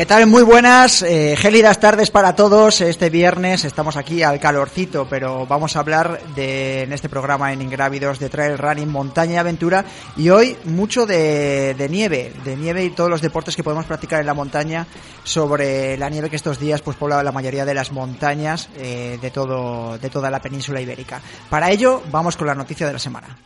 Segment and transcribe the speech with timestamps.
[0.00, 0.26] ¿Qué tal?
[0.26, 2.80] Muy buenas, eh, gélidas tardes para todos.
[2.80, 7.60] Este viernes estamos aquí al calorcito, pero vamos a hablar de, en este programa en
[7.60, 9.84] Ingrávidos de trail running, montaña y aventura.
[10.16, 14.20] Y hoy mucho de, de nieve, de nieve y todos los deportes que podemos practicar
[14.20, 14.86] en la montaña
[15.22, 19.30] sobre la nieve que estos días pues pobla la mayoría de las montañas eh, de,
[19.30, 21.20] todo, de toda la península ibérica.
[21.50, 23.36] Para ello, vamos con la noticia de la semana.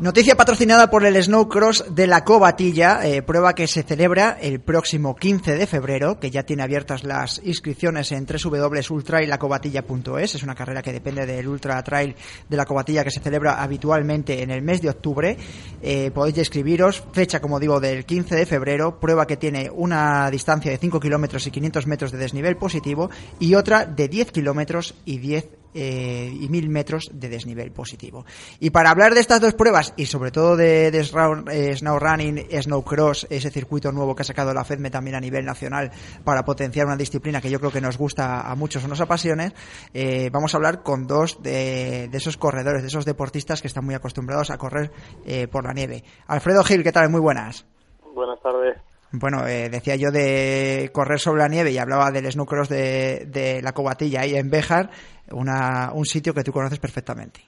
[0.00, 5.16] Noticia patrocinada por el Snowcross de la Cobatilla, eh, prueba que se celebra el próximo
[5.16, 10.36] 15 de febrero, que ya tiene abiertas las inscripciones en www.ultrailacobatilla.es.
[10.36, 12.14] Es una carrera que depende del Ultra Trail
[12.48, 15.36] de la Cobatilla que se celebra habitualmente en el mes de octubre.
[15.82, 20.70] Eh, podéis inscribiros, fecha como digo del 15 de febrero, prueba que tiene una distancia
[20.70, 23.10] de 5 kilómetros y 500 metros de desnivel positivo
[23.40, 28.24] y otra de 10 kilómetros y 10 eh, y 1000 metros de desnivel positivo.
[28.60, 31.98] Y para hablar de estas dos pruebas y sobre todo de, de Snow, eh, Snow
[31.98, 35.90] Running, Snow Cross, ese circuito nuevo que ha sacado la FEDME también a nivel nacional
[36.24, 39.52] para potenciar una disciplina que yo creo que nos gusta a muchos o nos apasione,
[39.94, 43.84] eh, vamos a hablar con dos de, de, esos corredores, de esos deportistas que están
[43.84, 44.90] muy acostumbrados a correr
[45.26, 46.04] eh, por la nieve.
[46.26, 47.10] Alfredo Gil, ¿qué tal?
[47.10, 47.66] Muy buenas.
[48.14, 48.76] Buenas tardes.
[49.12, 53.62] Bueno, eh, decía yo de correr sobre la nieve y hablaba del snookeros de, de
[53.62, 54.90] la Cobatilla ahí en Béjar,
[55.32, 57.40] una, un sitio que tú conoces perfectamente.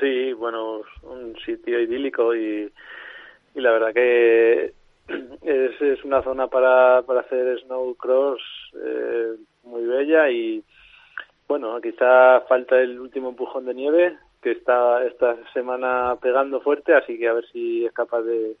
[0.00, 2.70] Sí, bueno, un sitio idílico y,
[3.54, 4.72] y la verdad que
[5.42, 8.40] es, es una zona para, para hacer snowcross
[8.74, 10.62] eh, muy bella y
[11.46, 17.18] bueno, quizá falta el último empujón de nieve que está esta semana pegando fuerte, así
[17.18, 18.56] que a ver si es capaz de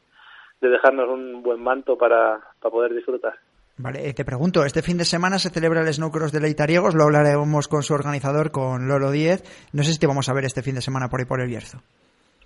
[0.60, 3.34] de dejarnos un buen manto para, para poder disfrutar.
[3.80, 7.04] Vale, eh, te pregunto, este fin de semana se celebra el Snowcross de Leitariegos, lo
[7.04, 9.44] hablaremos con su organizador, con Lolo Díez.
[9.72, 11.46] No sé si te vamos a ver este fin de semana por ahí por el
[11.46, 11.78] Bierzo.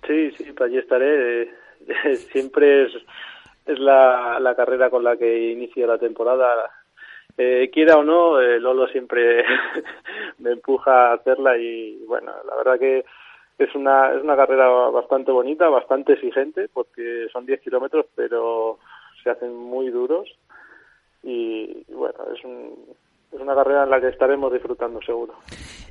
[0.05, 1.49] Sí, sí, pues allí estaré.
[2.31, 2.91] Siempre es,
[3.65, 6.69] es la, la carrera con la que inicia la temporada.
[7.35, 9.43] Eh, quiera o no, eh, Lolo siempre
[10.37, 13.05] me empuja a hacerla y bueno, la verdad que
[13.65, 18.79] es una, es una carrera bastante bonita, bastante exigente, porque son 10 kilómetros, pero
[19.23, 20.29] se hacen muy duros.
[21.23, 22.73] Y, y bueno, es, un,
[23.31, 25.33] es una carrera en la que estaremos disfrutando seguro.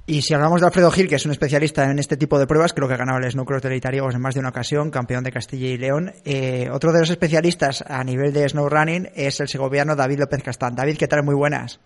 [0.07, 2.73] Y si hablamos de Alfredo Gil, que es un especialista en este tipo de pruebas,
[2.73, 5.31] creo que ha ganado el Snowcross de Itariegos en más de una ocasión, campeón de
[5.31, 6.13] Castilla y León.
[6.25, 10.43] Eh, otro de los especialistas a nivel de snow running es el segoviano David López
[10.43, 10.75] Castán.
[10.75, 11.23] David, ¿qué tal?
[11.23, 11.79] Muy buenas.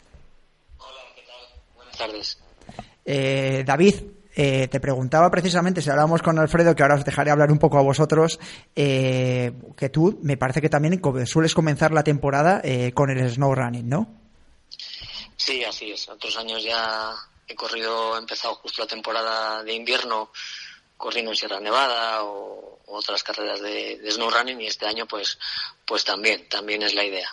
[0.79, 1.75] Hola, ¿qué tal?
[1.77, 2.43] Buenas tardes.
[3.05, 3.95] Eh, David,
[4.39, 7.79] eh, te preguntaba precisamente si hablábamos con Alfredo, que ahora os dejaré hablar un poco
[7.79, 8.39] a vosotros,
[8.75, 13.55] eh, que tú me parece que también sueles comenzar la temporada eh, con el snow
[13.55, 14.07] running, ¿no?
[15.39, 16.07] Sí, así es.
[16.11, 17.15] Otros años ya
[17.49, 20.31] he corrido, he empezado justo la temporada de invierno
[20.99, 25.39] corriendo en Sierra Nevada o, otras carreras de, de snow running y este año pues,
[25.85, 27.29] pues también, también es la idea.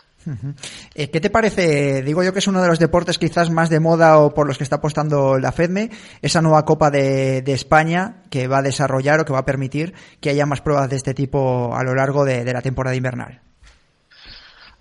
[0.96, 2.02] Eh, ¿Qué te parece?
[2.02, 4.58] Digo yo que es uno de los deportes quizás más de moda o por los
[4.58, 5.90] que está apostando la FEDME,
[6.22, 10.30] esa nueva Copa de, España que va a desarrollar o que va a permitir que
[10.30, 13.42] haya más pruebas de este tipo a lo largo de, la temporada invernal.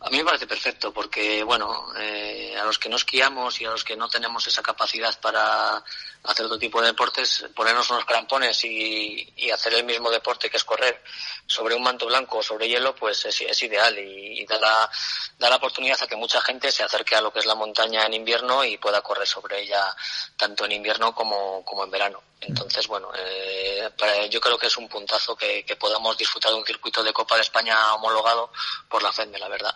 [0.00, 3.70] A mí me parece perfecto porque, bueno, eh, a los que no esquiamos y a
[3.70, 5.76] los que no tenemos esa capacidad para
[6.24, 10.64] hacer otro tipo de deportes, ponernos unos crampones y hacer el mismo deporte que es
[10.64, 11.02] correr
[11.46, 14.90] sobre un manto blanco o sobre hielo, pues es, ideal y, da, la,
[15.38, 18.06] da la oportunidad a que mucha gente se acerque a lo que es la montaña
[18.06, 19.94] en invierno y pueda correr sobre ella
[20.36, 22.22] tanto en invierno como, como en verano.
[22.40, 23.88] Entonces, bueno, eh,
[24.30, 27.42] yo creo que es un puntazo que, podamos disfrutar de un circuito de Copa de
[27.42, 28.50] España homologado
[28.88, 29.74] por la FEDME, la verdad.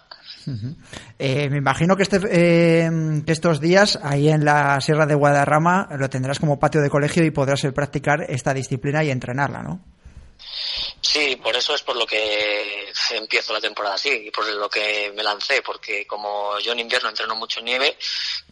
[1.18, 2.90] Eh, me imagino que, este, eh,
[3.24, 7.24] que estos días ahí en la Sierra de Guadarrama lo tendrás como patio de colegio
[7.24, 9.80] y podrás practicar esta disciplina y entrenarla, ¿no?
[11.06, 15.12] Sí, por eso es por lo que empiezo la temporada así y por lo que
[15.14, 17.96] me lancé, porque como yo en invierno entreno mucho nieve,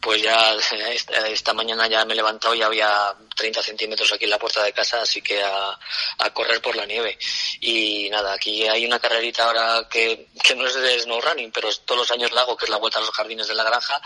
[0.01, 0.55] pues ya
[1.29, 4.73] esta, mañana ya me he levantado y había 30 centímetros aquí en la puerta de
[4.73, 5.77] casa, así que a,
[6.19, 7.19] a, correr por la nieve.
[7.61, 11.69] Y nada, aquí hay una carrerita ahora que, que no es de snow running, pero
[11.85, 14.01] todos los años la hago, que es la vuelta a los jardines de la granja,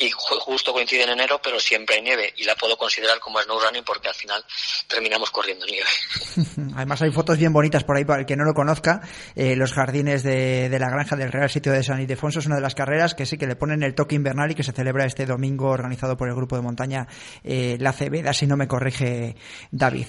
[0.00, 3.60] y justo coincide en enero, pero siempre hay nieve y la puedo considerar como snow
[3.60, 4.42] running porque al final
[4.88, 5.88] terminamos corriendo nieve.
[6.74, 9.02] Además hay fotos bien bonitas por ahí para el que no lo conozca,
[9.36, 12.56] eh, los jardines de, de, la granja del Real Sitio de San Ildefonso es una
[12.56, 15.04] de las carreras que sí que le ponen el toque invernal y que se celebra
[15.04, 17.06] este domingo organizado por el grupo de montaña
[17.44, 19.36] eh, La Cebeda, si no me corrige
[19.70, 20.06] David.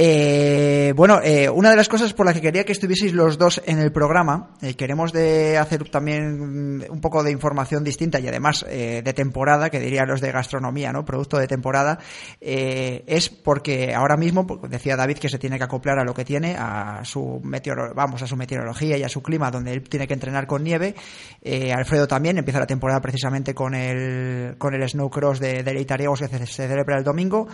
[0.00, 3.60] Eh, bueno, eh, una de las cosas por las que quería que estuvieseis los dos
[3.66, 8.64] en el programa, eh, queremos de hacer también un poco de información distinta y además
[8.68, 11.04] eh, de temporada, que dirían los de gastronomía, ¿no?
[11.04, 11.98] Producto de temporada,
[12.40, 16.14] eh, es porque ahora mismo, pues, decía David que se tiene que acoplar a lo
[16.14, 19.82] que tiene, a su meteoro, vamos, a su meteorología y a su clima, donde él
[19.88, 20.94] tiene que entrenar con nieve.
[21.42, 26.20] Eh, Alfredo también empieza la temporada precisamente con el, con el snowcross de, de Leitariegos
[26.20, 27.48] que se, celebra el domingo.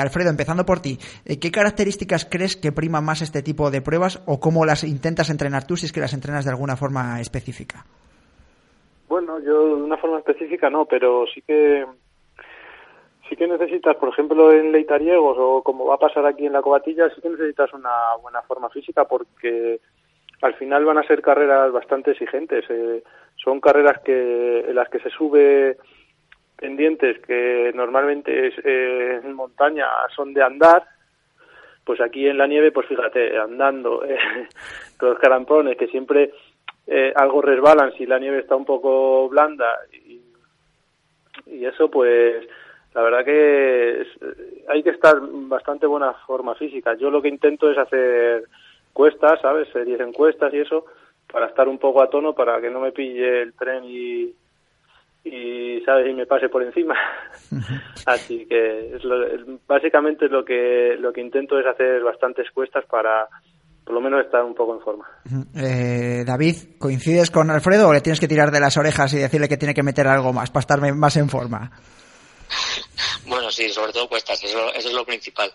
[0.00, 1.73] Alfredo, empezando por ti, ¿qué características
[2.28, 5.86] crees que priman más este tipo de pruebas o cómo las intentas entrenar tú si
[5.86, 7.84] es que las entrenas de alguna forma específica?
[9.08, 11.84] Bueno, yo de una forma específica no, pero sí que
[13.28, 16.62] sí que necesitas, por ejemplo, en Leitariegos o como va a pasar aquí en la
[16.62, 19.80] Cobatilla, sí que necesitas una buena forma física porque
[20.42, 22.64] al final van a ser carreras bastante exigentes.
[22.68, 23.02] Eh,
[23.36, 25.76] son carreras que en las que se sube
[26.56, 30.86] pendientes que normalmente es, eh, en montaña son de andar,
[31.84, 34.18] pues aquí en la nieve, pues fíjate, andando, eh,
[35.00, 36.32] los carampones que siempre
[36.86, 40.20] eh, algo resbalan si la nieve está un poco blanda y,
[41.46, 42.46] eso pues
[42.94, 44.08] la verdad que es,
[44.68, 46.94] hay que estar bastante buena forma física.
[46.94, 48.44] Yo lo que intento es hacer
[48.92, 49.68] cuestas, ¿sabes?
[49.68, 50.86] Series en cuestas y eso,
[51.30, 54.34] para estar un poco a tono, para que no me pille el tren y,
[55.24, 56.94] y sabes y me pase por encima.
[58.06, 59.16] Así que es lo,
[59.66, 63.28] básicamente lo que lo que intento es hacer bastantes cuestas para
[63.84, 65.06] por lo menos estar un poco en forma.
[65.56, 69.48] Eh, David coincides con Alfredo o le tienes que tirar de las orejas y decirle
[69.48, 71.70] que tiene que meter algo más para estar más en forma
[73.26, 75.50] bueno sí sobre todo cuestas eso, eso es lo principal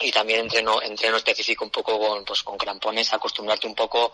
[0.00, 4.12] y también entreno entreno específico un poco con pues con crampones acostumbrarte un poco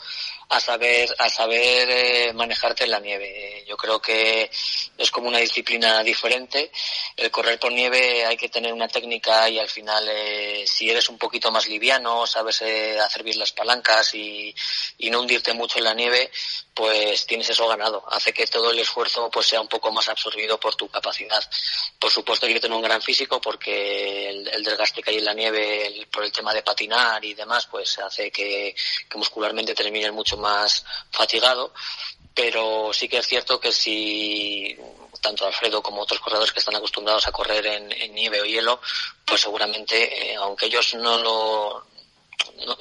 [0.49, 3.65] a saber a saber eh, manejarte en la nieve.
[3.67, 4.50] Yo creo que
[4.97, 6.71] es como una disciplina diferente.
[7.17, 11.09] El correr por nieve hay que tener una técnica y al final eh, si eres
[11.09, 14.55] un poquito más liviano sabes eh, hacer bien las palancas y,
[14.99, 16.31] y no hundirte mucho en la nieve
[16.73, 18.05] pues tienes eso ganado.
[18.11, 21.43] Hace que todo el esfuerzo pues sea un poco más absorbido por tu capacidad.
[21.99, 25.25] Por supuesto hay que tener un gran físico porque el, el desgaste que hay en
[25.25, 28.75] la nieve el, por el tema de patinar y demás, pues hace que,
[29.09, 31.73] que muscularmente termine mucho más fatigado.
[32.35, 34.77] Pero sí que es cierto que si
[35.25, 38.79] tanto Alfredo como otros corredores que están acostumbrados a correr en, nieve o hielo,
[39.25, 41.87] pues seguramente, eh, aunque ellos no lo,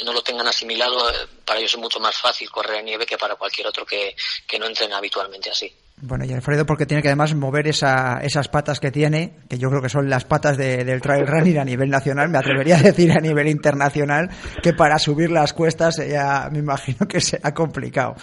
[0.06, 1.14] no, lo tengan asimilado, eh,
[1.46, 4.16] para ellos es mucho más fácil correr nieve que para cualquier otro que,
[4.48, 5.72] que no entrena habitualmente así.
[6.06, 9.70] Bueno, y Alfredo porque tiene que además mover esa, esas patas que tiene, que yo
[9.70, 12.82] creo que son las patas de, del trail running a nivel nacional, me atrevería a
[12.82, 14.30] decir a nivel internacional,
[14.62, 18.16] que para subir las cuestas ya me imagino que será complicado.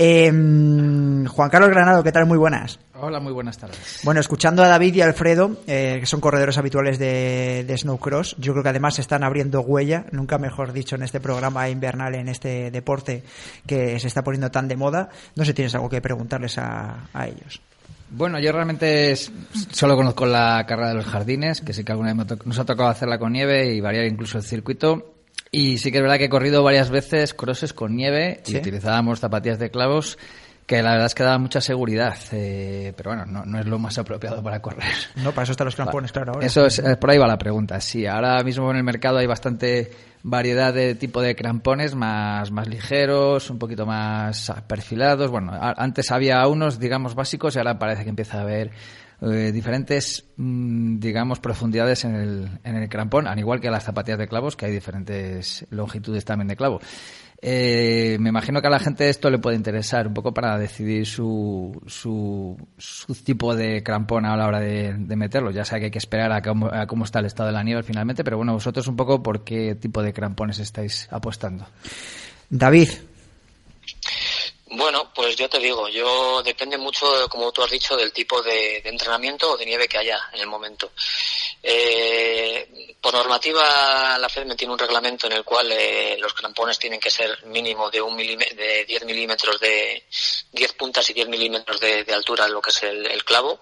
[0.00, 2.24] Eh, Juan Carlos Granado, ¿qué tal?
[2.24, 2.78] Muy buenas.
[2.94, 4.00] Hola, muy buenas tardes.
[4.04, 8.52] Bueno, escuchando a David y Alfredo, eh, que son corredores habituales de, de Snowcross, yo
[8.52, 12.28] creo que además se están abriendo huella, nunca mejor dicho, en este programa invernal, en
[12.28, 13.24] este deporte
[13.66, 15.08] que se está poniendo tan de moda.
[15.34, 17.60] No sé si tienes algo que preguntarles a, a ellos.
[18.10, 22.38] Bueno, yo realmente solo conozco la carrera de los jardines, que sí que alguna vez
[22.44, 25.17] nos ha tocado hacerla con nieve y variar incluso el circuito.
[25.50, 28.54] Y sí que es verdad que he corrido varias veces crosses con nieve ¿Sí?
[28.54, 30.18] y utilizábamos zapatillas de clavos
[30.68, 33.78] que la verdad es que daba mucha seguridad, eh, pero bueno, no, no, es lo
[33.78, 34.92] más apropiado para correr.
[35.16, 36.34] No, para eso están los crampones, claro.
[36.34, 36.46] Ahora.
[36.46, 37.80] Eso es, por ahí va la pregunta.
[37.80, 39.90] Sí, ahora mismo en el mercado hay bastante
[40.22, 45.30] variedad de tipo de crampones más, más ligeros, un poquito más perfilados.
[45.30, 48.70] Bueno, antes había unos, digamos, básicos y ahora parece que empieza a haber
[49.20, 54.18] eh, diferentes, mmm, digamos, profundidades en el, en el crampón, al igual que las zapatillas
[54.18, 56.80] de clavos, que hay diferentes longitudes también de clavo.
[57.40, 61.06] Eh, me imagino que a la gente esto le puede interesar un poco para decidir
[61.06, 62.56] su, su,
[63.24, 65.52] tipo de crampón a la hora de, meterlo.
[65.52, 67.62] Ya sé que hay que esperar a cómo, a cómo está el estado de la
[67.62, 71.66] nieve finalmente, pero bueno, vosotros un poco por qué tipo de crampones estáis apostando.
[72.50, 72.88] David.
[74.70, 78.78] Bueno, pues yo te digo, yo depende mucho, como tú has dicho, del tipo de,
[78.84, 80.92] entrenamiento o de nieve que haya en el momento.
[81.62, 87.00] Eh, por normativa, la FED tiene un reglamento en el cual eh, los crampones tienen
[87.00, 90.04] que ser mínimo de, un de 10 milímetros de
[90.52, 93.60] 10 puntas y 10 milímetros de, altura, lo que es el clavo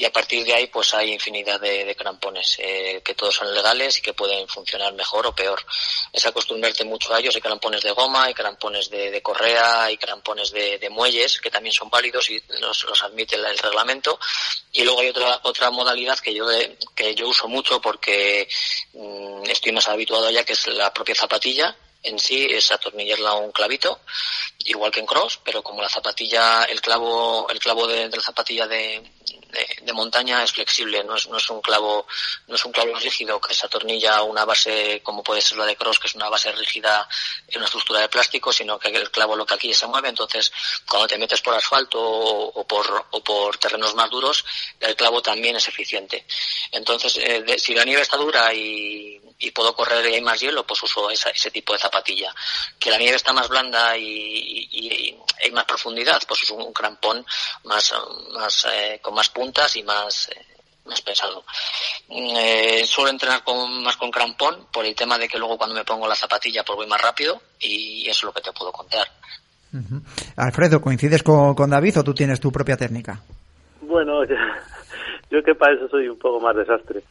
[0.00, 3.98] y a partir de ahí pues hay infinidad de, crampones eh, que todos son legales
[3.98, 5.62] y que pueden funcionar mejor o peor.
[6.10, 10.52] Es acostumbrarte mucho a ellos, hay crampones de goma, hay crampones de, correa, hay crampones
[10.52, 14.18] de, muelles que también son válidos y los, admite el, reglamento.
[14.72, 16.46] Y luego hay otra otra modalidad que yo
[16.96, 18.48] que yo uso mucho porque
[18.94, 23.34] mm, estoy más habituado ya que es la propia zapatilla en sí es atornillarla a
[23.34, 24.00] un clavito,
[24.64, 28.66] igual que en cross, pero como la zapatilla, el clavo, el clavo de, la zapatilla
[28.66, 29.02] de,
[29.82, 32.06] de, montaña es flexible, no es, no es un clavo,
[32.46, 35.66] no es un clavo rígido que se atornilla a una base como puede ser la
[35.66, 37.08] de cross, que es una base rígida
[37.48, 40.52] en una estructura de plástico, sino que el clavo lo que aquí se mueve, entonces
[40.88, 44.44] cuando te metes por asfalto o, por, o por terrenos más duros,
[44.78, 46.24] el clavo también es eficiente.
[46.72, 50.64] Entonces, eh, si la nieve está dura y, y puedo correr y hay más hielo,
[50.64, 52.32] pues uso ese tipo de zapatilla.
[52.78, 57.24] Que la nieve está más blanda y, hay más profundidad, pues uso un crampón
[57.64, 57.94] más,
[58.34, 60.46] más eh, con más puntas y más, eh,
[60.84, 61.42] más pesado.
[62.10, 65.84] Eh, suelo entrenar con, más con crampón por el tema de que luego cuando me
[65.84, 69.08] pongo la zapatilla pues voy más rápido y eso es lo que te puedo contar.
[70.36, 73.22] Alfredo, ¿coincides con, con David o tú tienes tu propia técnica?
[73.80, 74.22] Bueno,
[75.30, 77.02] yo que para eso soy un poco más desastre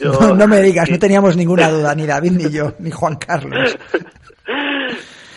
[0.00, 3.78] no, me digas, no teníamos ninguna duda, ni David, ni yo, ni Juan Carlos.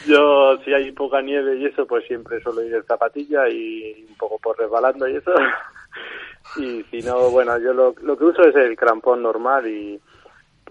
[0.06, 4.16] Yo, si hay poca nieve y eso, pues siempre suelo ir en zapatilla y un
[4.16, 5.32] poco por resbalando y eso.
[6.58, 10.00] Y si no, bueno, yo lo, lo que uso es el crampón normal y,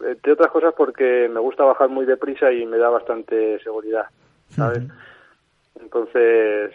[0.04, 4.06] entre otras cosas, porque me gusta bajar muy deprisa y me da bastante seguridad,
[4.48, 4.82] ¿sabes?
[5.80, 6.72] Entonces,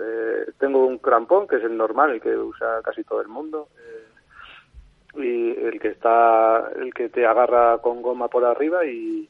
[0.00, 3.68] eh, tengo un crampón que es el normal, el que usa casi todo el mundo.
[3.78, 3.99] Eh,
[5.16, 9.28] y el que está el que te agarra con goma por arriba y,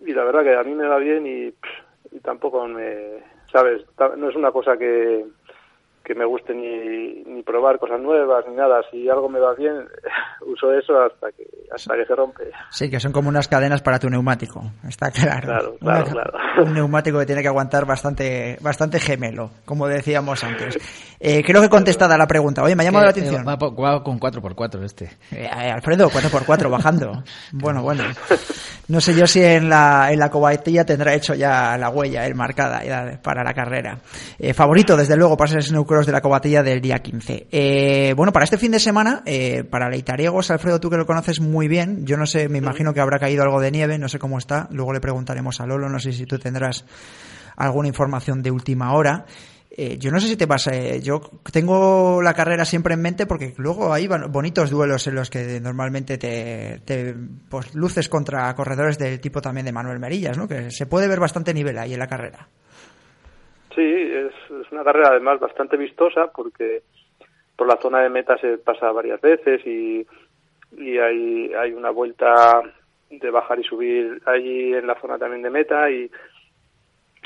[0.00, 1.54] y la verdad que a mí me va bien y,
[2.14, 3.84] y tampoco me sabes
[4.16, 5.24] no es una cosa que
[6.10, 8.80] que me guste ni, ni probar cosas nuevas ni nada.
[8.90, 9.86] Si algo me va bien,
[10.40, 12.50] uso eso hasta que hasta que se rompe.
[12.70, 15.76] Sí, que son como unas cadenas para tu neumático, está claro.
[15.78, 16.32] Claro, claro,
[16.64, 20.78] Un neumático que tiene que aguantar bastante bastante gemelo, como decíamos antes.
[21.20, 22.62] Eh, creo que contestada la pregunta.
[22.62, 23.44] Oye, me ha llamado la atención.
[23.46, 23.58] Va,
[24.02, 25.18] con 4x4 este.
[25.32, 27.22] Eh, Alfredo, 4x4 bajando.
[27.52, 28.04] bueno, bueno.
[28.90, 32.34] No sé yo si en la, en la cobatilla tendrá hecho ya la huella, el
[32.34, 32.82] marcada
[33.22, 34.00] para la carrera.
[34.36, 37.46] Eh, favorito, desde luego, para ese snowcross de la cobatilla del día 15.
[37.52, 41.38] Eh, bueno, para este fin de semana, eh, para Leitariegos, Alfredo, tú que lo conoces
[41.38, 44.18] muy bien, yo no sé, me imagino que habrá caído algo de nieve, no sé
[44.18, 46.84] cómo está, luego le preguntaremos a Lolo, no sé si tú tendrás
[47.56, 49.24] alguna información de última hora.
[49.72, 51.20] Eh, yo no sé si te pasa, yo
[51.52, 56.18] tengo la carrera siempre en mente porque luego hay bonitos duelos en los que normalmente
[56.18, 57.14] te,
[57.48, 60.48] pues, luces contra corredores del tipo también de Manuel Merillas, ¿no?
[60.48, 62.48] Que se puede ver bastante nivel ahí en la carrera.
[63.72, 64.32] Sí, es,
[64.72, 66.82] una carrera además bastante vistosa porque
[67.54, 70.04] por la zona de meta se pasa varias veces y,
[70.78, 72.60] y hay, hay una vuelta
[73.08, 76.10] de bajar y subir allí en la zona también de meta y,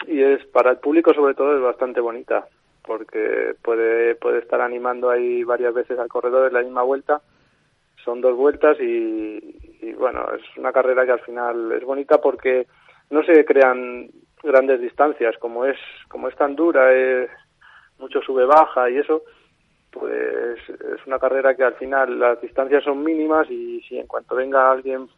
[0.07, 2.47] y es para el público sobre todo es bastante bonita
[2.83, 7.23] porque puede, puede estar animando ahí varias veces al corredor en la misma vuelta.
[8.05, 12.67] Son dos vueltas y, y bueno es una carrera que al final es bonita porque
[13.11, 14.11] no se crean
[14.43, 17.31] grandes distancias, como es, como es tan dura, es
[17.99, 19.23] mucho sube baja y eso,
[19.91, 24.35] pues es una carrera que al final las distancias son mínimas y si en cuanto
[24.35, 25.09] venga alguien,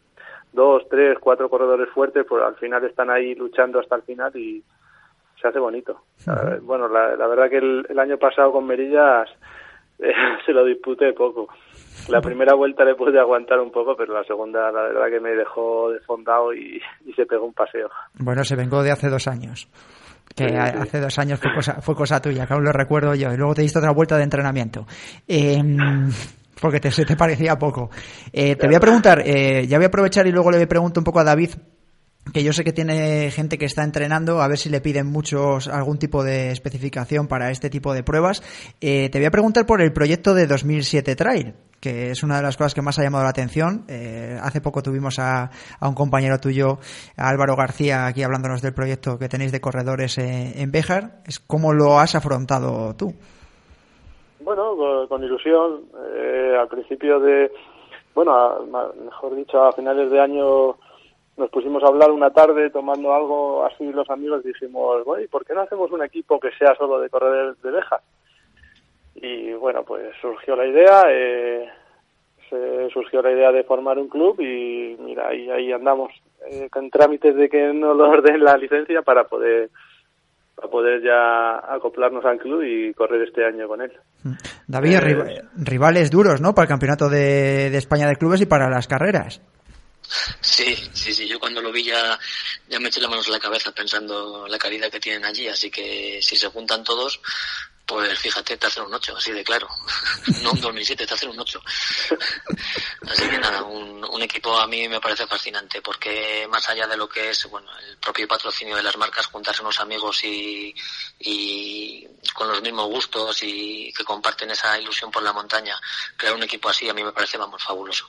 [0.52, 4.62] dos, tres, cuatro corredores fuertes, pues al final están ahí luchando hasta el final y
[5.46, 6.02] se hace bonito.
[6.62, 9.28] Bueno, la, la, verdad que el, año pasado con Merillas
[9.98, 10.12] eh,
[10.44, 11.48] se lo disputé poco.
[12.08, 15.30] La primera vuelta le pude aguantar un poco, pero la segunda, la verdad que me
[15.30, 17.88] dejó desfondado y, y se pegó un paseo.
[18.14, 19.68] Bueno, se vengó de hace dos años.
[20.34, 23.32] Que hace dos años fue cosa, fue cosa tuya, que aún lo recuerdo yo.
[23.32, 24.84] Y luego te diste otra vuelta de entrenamiento.
[25.26, 25.76] Em,
[26.60, 27.90] porque te, se te parecía poco.
[28.32, 31.04] Eh, te voy a preguntar, eh, ya voy a aprovechar y luego le pregunto un
[31.04, 31.50] poco a David
[32.32, 35.68] que yo sé que tiene gente que está entrenando, a ver si le piden muchos
[35.68, 38.42] algún tipo de especificación para este tipo de pruebas.
[38.80, 42.42] Eh, te voy a preguntar por el proyecto de 2007 Trail, que es una de
[42.42, 43.84] las cosas que más ha llamado la atención.
[43.88, 46.78] Eh, hace poco tuvimos a, un compañero tuyo,
[47.16, 50.72] Álvaro García, aquí hablándonos del proyecto que tenéis de corredores eh, en.
[51.26, 53.14] Es ¿Cómo lo has afrontado tú?
[54.40, 54.76] Bueno,
[55.08, 55.84] con, ilusión.
[56.60, 57.50] al principio de,
[58.14, 58.60] bueno,
[59.04, 60.76] mejor dicho, a finales de año
[61.36, 65.44] nos pusimos a hablar una tarde tomando algo así los amigos dijimos, bueno, ¿y por
[65.44, 68.00] qué no hacemos un equipo que sea solo de correr de Beja?
[69.16, 71.68] Y bueno, pues surgió la idea, eh,
[72.48, 76.12] se surgió la idea de formar un club y mira, ahí, ahí andamos,
[76.50, 79.70] eh, con trámites de que no nos den la licencia para poder
[80.54, 83.92] para poder ya acoplarnos al club y correr este año con él.
[84.24, 84.32] Mm.
[84.66, 86.54] David, Eh, rivales duros, ¿no?
[86.54, 89.42] Para el campeonato de, de España de clubes y para las carreras.
[90.40, 91.12] Sí, sí,
[91.56, 92.18] cuando lo vi ya,
[92.68, 95.48] ya me eché las manos en la cabeza pensando la calidad que tienen allí.
[95.48, 97.18] Así que si se juntan todos,
[97.86, 99.66] pues fíjate, te hacen un 8, así de claro.
[100.42, 101.62] No un 2007, te hacen un 8.
[103.08, 106.96] Así que nada, un, un equipo a mí me parece fascinante porque más allá de
[106.96, 110.74] lo que es bueno el propio patrocinio de las marcas, juntarse unos amigos y,
[111.20, 115.80] y con los mismos gustos y que comparten esa ilusión por la montaña,
[116.16, 118.06] crear un equipo así a mí me parece, vamos, fabuloso.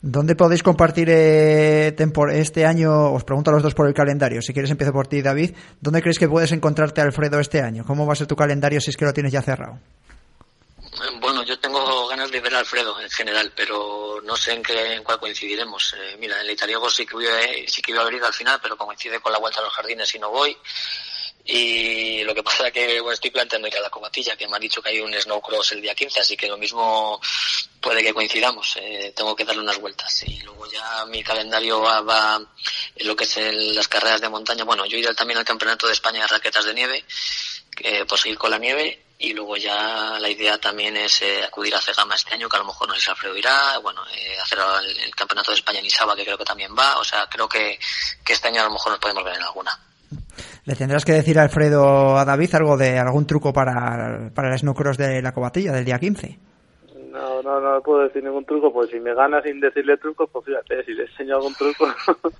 [0.00, 1.94] ¿Dónde podéis compartir eh,
[2.32, 3.12] este año?
[3.12, 4.42] Os pregunto a los dos por el calendario.
[4.42, 5.54] Si quieres empiezo por ti, David.
[5.80, 7.84] ¿Dónde crees que puedes encontrarte a Alfredo este año?
[7.86, 9.78] ¿Cómo va a ser tu calendario si es que lo tienes ya cerrado?
[11.20, 14.94] Bueno, yo tengo ganas de ver a Alfredo en general, pero no sé en, qué,
[14.94, 15.94] en cuál coincidiremos.
[15.94, 19.20] Eh, mira, en el Italiego sí que, sí iba a ido al final, pero coincide
[19.20, 20.56] con la vuelta a los jardines y no voy.
[21.46, 24.56] Y lo que pasa es que bueno, estoy planteando ir a la cobatilla, que me
[24.56, 27.20] han dicho que hay un snowcross el día 15, así que lo mismo
[27.80, 28.76] puede que coincidamos.
[28.80, 30.22] Eh, tengo que darle unas vueltas.
[30.26, 32.40] Y luego ya mi calendario va, va
[32.96, 34.64] en lo que es el- las carreras de montaña.
[34.64, 37.04] Bueno, yo iré también al Campeonato de España de Raquetas de Nieve,
[37.76, 39.00] que, por seguir con la nieve.
[39.18, 42.60] Y luego ya la idea también es eh, acudir a Cegama este año, que a
[42.60, 45.86] lo mejor no sé Alfredo irá, bueno, eh, hacer el, el Campeonato de España en
[45.86, 46.98] Isaba, que creo que también va.
[46.98, 47.78] O sea, creo que,
[48.24, 49.78] que este año a lo mejor nos podemos ver en alguna.
[50.66, 54.58] Le tendrás que decir a Alfredo a David algo de algún truco para, para el
[54.58, 56.38] snowcross de la cobatilla del día 15.
[57.10, 60.46] No, no, no puedo decir ningún truco, pues si me gana sin decirle truco, pues
[60.46, 61.86] fíjate, si le enseño algún truco,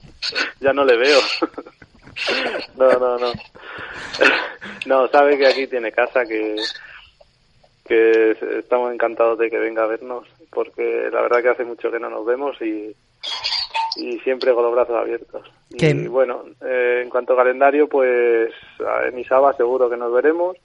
[0.60, 1.20] ya no le veo.
[2.76, 3.32] no, no, no.
[4.86, 6.56] no, sabe que aquí tiene casa, que,
[7.84, 12.00] que estamos encantados de que venga a vernos, porque la verdad que hace mucho que
[12.00, 12.96] no nos vemos y,
[13.96, 15.42] y siempre con los brazos abiertos.
[15.76, 15.90] ¿Qué?
[15.90, 18.52] Y bueno, eh, en cuanto a calendario, pues
[19.06, 20.56] en Isaba seguro que nos veremos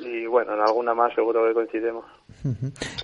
[0.00, 2.04] y bueno, en alguna más seguro que coincidimos.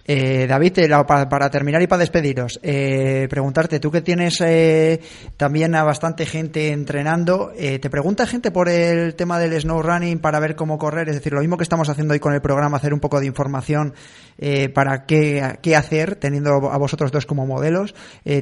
[0.07, 5.01] Eh, David, eh, para, terminar y para despediros, eh, preguntarte, tú que tienes eh,
[5.37, 10.19] también a bastante gente entrenando, eh, ¿te pregunta gente por el tema del snow running
[10.19, 11.09] para ver cómo correr?
[11.09, 13.27] Es decir, lo mismo que estamos haciendo hoy con el programa, hacer un poco de
[13.27, 13.95] información
[14.39, 17.95] eh, para qué, qué hacer, teniendo a vosotros dos como modelos.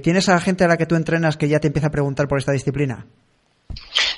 [0.02, 2.38] ¿Tienes a gente a la que tú entrenas que ya te empieza a preguntar por
[2.38, 3.06] esta disciplina?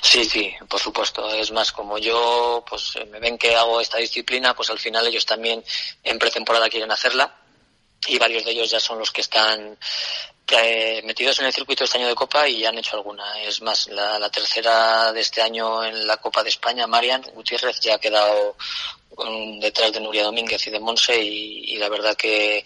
[0.01, 1.31] Sí, sí, por supuesto.
[1.33, 5.05] Es más, como yo, pues eh, me ven que hago esta disciplina, pues al final
[5.07, 5.63] ellos también
[6.03, 7.37] en pretemporada quieren hacerla
[8.07, 9.77] y varios de ellos ya son los que están
[10.53, 13.41] eh, metidos en el circuito este año de Copa y han hecho alguna.
[13.41, 17.95] Es más, la, tercera de este año en la Copa de España, Marian Gutiérrez, ya
[17.95, 18.55] ha quedado
[19.17, 22.63] um, detrás de Nuria Domínguez y de Monse y, la verdad que,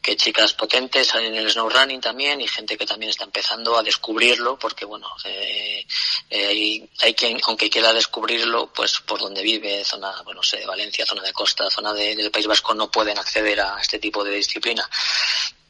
[0.00, 3.82] que chicas potentes en el snow running también y gente que también está empezando a
[3.82, 5.84] descubrirlo porque bueno eh,
[6.30, 10.58] eh, hay, hay quien aunque quiera descubrirlo pues por donde vive zona bueno no sé
[10.58, 13.98] de Valencia zona de costa zona de- del País Vasco no pueden acceder a este
[13.98, 14.88] tipo de disciplina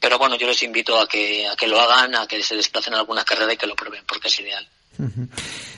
[0.05, 2.93] pero bueno yo les invito a que a que lo hagan a que se desplacen
[2.93, 4.69] a alguna carrera y que lo prueben porque es ideal.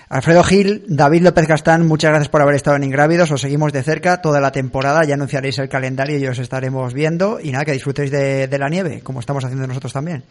[0.08, 3.30] Alfredo Gil, David López Gastán, muchas gracias por haber estado en Ingrávidos.
[3.30, 5.04] Os seguimos de cerca toda la temporada.
[5.04, 7.38] Ya anunciaréis el calendario y os estaremos viendo.
[7.40, 10.24] Y nada, que disfrutéis de, de la nieve, como estamos haciendo nosotros también.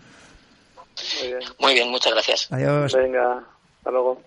[0.75, 1.39] Muy bien.
[1.59, 2.93] muy bien muchas gracias Adiós.
[2.93, 3.43] Venga,
[3.77, 4.21] hasta luego.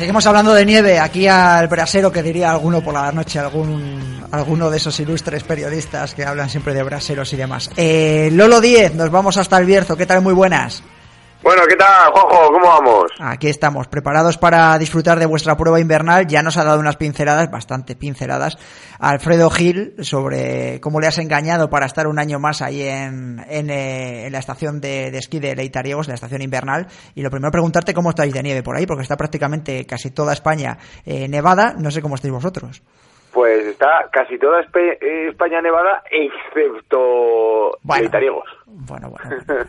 [0.00, 0.98] Seguimos hablando de nieve.
[0.98, 6.14] Aquí al brasero que diría alguno por la noche, algún alguno de esos ilustres periodistas
[6.14, 7.68] que hablan siempre de braseros y demás.
[7.76, 9.98] Eh, Lolo 10, nos vamos hasta el Bierzo.
[9.98, 10.22] ¿Qué tal?
[10.22, 10.82] Muy buenas.
[11.42, 12.52] Bueno, ¿qué tal, Juanjo?
[12.52, 13.12] ¿Cómo vamos?
[13.18, 16.26] Aquí estamos, preparados para disfrutar de vuestra prueba invernal.
[16.26, 18.58] Ya nos ha dado unas pinceladas, bastante pinceladas,
[18.98, 23.70] Alfredo Gil sobre cómo le has engañado para estar un año más ahí en, en,
[23.70, 26.88] eh, en la estación de, de esquí de Leitariegos, la estación invernal.
[27.14, 30.34] Y lo primero, preguntarte cómo estáis de nieve por ahí, porque está prácticamente casi toda
[30.34, 30.76] España
[31.06, 31.74] eh, nevada.
[31.78, 32.82] No sé cómo estáis vosotros.
[33.32, 38.02] Pues está casi toda eh, España nevada, excepto Bueno.
[38.02, 38.48] Leitariegos.
[38.66, 39.42] Bueno, bueno.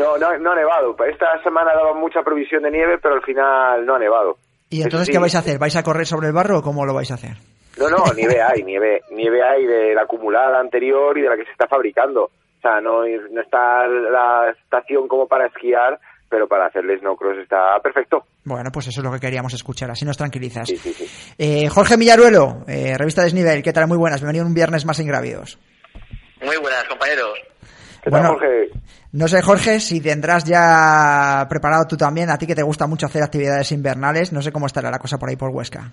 [0.00, 0.96] No, no, no ha nevado.
[1.04, 4.38] Esta semana daba mucha previsión de nieve, pero al final no ha nevado.
[4.70, 5.58] ¿Y entonces sí, qué vais a hacer?
[5.58, 7.36] ¿Vais a correr sobre el barro o cómo lo vais a hacer?
[7.78, 11.44] No, no, nieve hay, nieve, nieve hay de la acumulada anterior y de la que
[11.44, 12.24] se está fabricando.
[12.24, 15.98] O sea, no, no está la estación como para esquiar,
[16.30, 18.24] pero para hacerle snowcross está perfecto.
[18.44, 20.68] Bueno, pues eso es lo que queríamos escuchar, así nos tranquilizas.
[20.68, 21.34] Sí, sí, sí.
[21.36, 23.86] Eh, Jorge Millaruelo, eh, revista Desnivel, ¿qué tal?
[23.86, 25.58] Muy buenas, bienvenido un viernes más ingrávidos.
[26.42, 27.38] Muy buenas, compañeros.
[28.02, 28.28] ¿Qué Bueno.
[28.28, 28.70] tal, Jorge?
[29.12, 33.06] No sé, Jorge, si tendrás ya preparado tú también, a ti que te gusta mucho
[33.06, 35.92] hacer actividades invernales, no sé cómo estará la cosa por ahí por Huesca.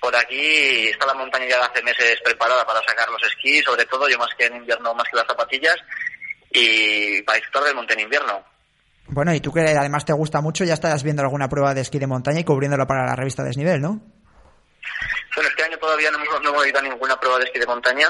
[0.00, 3.84] Por aquí está la montaña ya de hace meses preparada para sacar los esquís, sobre
[3.86, 5.76] todo yo más que en invierno, más que las zapatillas,
[6.50, 8.44] y para disfrutar del monte en invierno.
[9.06, 11.98] Bueno, y tú que además te gusta mucho, ya estás viendo alguna prueba de esquí
[12.00, 14.00] de montaña y cubriéndolo para la revista Desnivel, ¿no?
[15.36, 17.66] Bueno, este año todavía no hemos, no hemos ido a ninguna prueba de esquí de
[17.66, 18.08] montaña,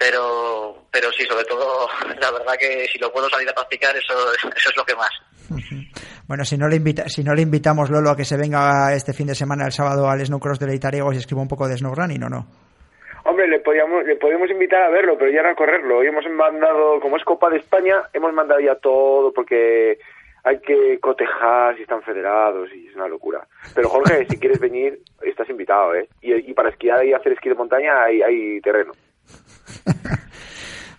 [0.00, 1.86] pero, pero sí, sobre todo,
[2.20, 4.14] la verdad que si lo puedo salir a practicar, eso,
[4.56, 5.10] eso es lo que más.
[6.26, 9.12] Bueno, si no le invita, si no le invitamos Lolo a que se venga este
[9.12, 12.22] fin de semana el sábado al Snowcross de Leitariegos y escriba un poco de snowrunning
[12.22, 12.46] o no.
[13.24, 15.98] Hombre, le podíamos, le podemos invitar a verlo, pero ya no a correrlo.
[15.98, 19.98] Hoy hemos mandado, como es Copa de España, hemos mandado ya todo porque
[20.44, 23.48] hay que cotejar si están federados y es una locura.
[23.74, 26.08] Pero Jorge, si quieres venir, estás invitado, ¿eh?
[26.20, 28.92] Y, y para esquiar y hacer esquí de montaña hay, hay terreno.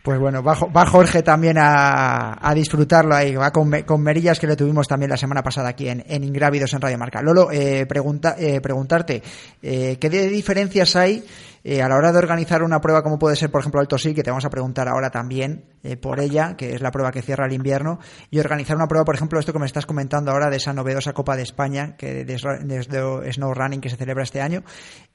[0.04, 4.48] Pues bueno, va, va Jorge también a, disfrutarlo ahí, va con, Me- con Merillas que
[4.48, 7.22] le tuvimos también la semana pasada aquí en, Ingrávidos en Radio Marca.
[7.22, 9.22] Lolo, eh, eh, preguntarte,
[9.62, 11.24] eh, ¿qué diferencias hay
[11.64, 14.16] eh, a la hora de organizar una prueba como puede ser, por ejemplo, Alto Sí,
[14.16, 17.22] que te vamos a preguntar ahora también eh, por ella, que es la prueba que
[17.22, 18.00] cierra el invierno,
[18.32, 21.14] y organizar una prueba, por ejemplo, esto que me estás comentando ahora de esa novedosa
[21.14, 24.64] Copa de España, que de, Snow Running que se celebra este año?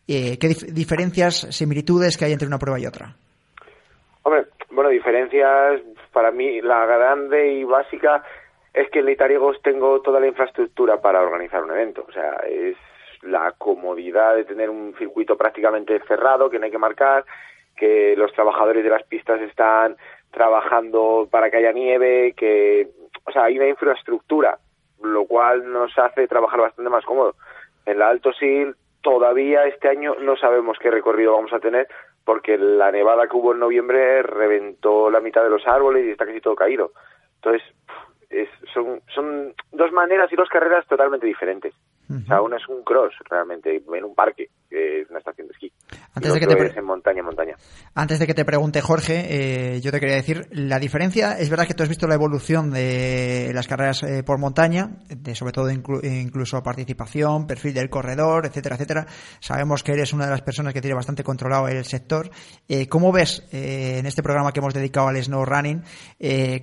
[0.07, 3.17] ¿Qué dif- diferencias, similitudes que hay entre una prueba y otra?
[4.27, 5.81] Hombre, bueno, diferencias,
[6.13, 8.25] para mí la grande y básica
[8.75, 12.05] es que en Leitariegos tengo toda la infraestructura para organizar un evento.
[12.09, 12.77] O sea, es
[13.23, 17.25] la comodidad de tener un circuito prácticamente cerrado, que no hay que marcar,
[17.77, 19.97] que los trabajadores de las pistas están
[20.33, 22.89] trabajando para que haya nieve, que,
[23.27, 24.59] o sea, hay una infraestructura,
[25.05, 27.37] lo cual nos hace trabajar bastante más cómodo.
[27.85, 31.87] En la Alto Sil todavía este año no sabemos qué recorrido vamos a tener
[32.27, 36.27] porque la nevada que hubo en noviembre reventó la mitad de los árboles y está
[36.27, 36.91] casi todo caído.
[37.37, 37.63] Entonces,
[38.29, 41.73] es, son, son dos maneras y dos carreras totalmente diferentes.
[42.11, 45.53] O sea, una es un cross realmente en un parque, que es una estación de
[45.53, 45.73] esquí.
[46.15, 47.55] Antes de que te es en montaña, montaña.
[47.95, 51.67] Antes de que te pregunte Jorge, eh, yo te quería decir, la diferencia, es verdad
[51.67, 55.71] que tú has visto la evolución de las carreras eh, por montaña, de sobre todo
[55.71, 59.07] inclu- incluso participación, perfil del corredor, etcétera, etcétera.
[59.41, 62.31] Sabemos que eres una de las personas que tiene bastante controlado el sector.
[62.69, 65.83] Eh, ¿Cómo ves eh, en este programa que hemos dedicado al snow running,